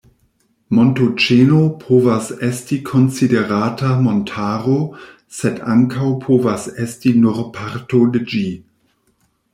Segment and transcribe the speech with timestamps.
[0.77, 4.79] Montoĉeno povas esti konsiderata montaro,
[5.41, 8.45] sed ankaŭ povas esti nur parto de ĝi.